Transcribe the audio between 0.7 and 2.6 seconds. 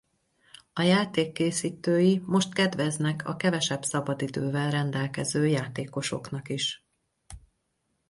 A játék készítői most